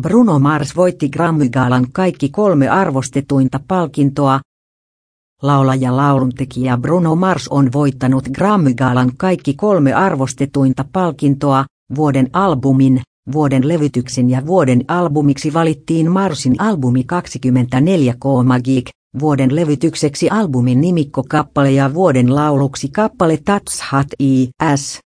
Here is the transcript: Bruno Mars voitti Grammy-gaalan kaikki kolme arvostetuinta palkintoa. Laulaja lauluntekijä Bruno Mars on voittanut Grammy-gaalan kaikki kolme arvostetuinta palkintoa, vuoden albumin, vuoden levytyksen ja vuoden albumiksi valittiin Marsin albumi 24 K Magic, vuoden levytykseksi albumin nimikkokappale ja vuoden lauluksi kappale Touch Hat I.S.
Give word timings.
Bruno 0.00 0.38
Mars 0.38 0.76
voitti 0.76 1.08
Grammy-gaalan 1.08 1.86
kaikki 1.92 2.28
kolme 2.28 2.68
arvostetuinta 2.68 3.60
palkintoa. 3.68 4.40
Laulaja 5.42 5.96
lauluntekijä 5.96 6.76
Bruno 6.76 7.14
Mars 7.14 7.48
on 7.48 7.72
voittanut 7.72 8.28
Grammy-gaalan 8.28 9.12
kaikki 9.16 9.54
kolme 9.54 9.92
arvostetuinta 9.94 10.84
palkintoa, 10.92 11.64
vuoden 11.96 12.30
albumin, 12.32 13.00
vuoden 13.32 13.68
levytyksen 13.68 14.30
ja 14.30 14.46
vuoden 14.46 14.84
albumiksi 14.88 15.52
valittiin 15.54 16.10
Marsin 16.10 16.54
albumi 16.58 17.04
24 17.04 18.14
K 18.14 18.24
Magic, 18.44 18.90
vuoden 19.20 19.56
levytykseksi 19.56 20.30
albumin 20.30 20.80
nimikkokappale 20.80 21.70
ja 21.70 21.94
vuoden 21.94 22.34
lauluksi 22.34 22.88
kappale 22.88 23.38
Touch 23.44 23.82
Hat 23.90 24.08
I.S. 24.20 25.05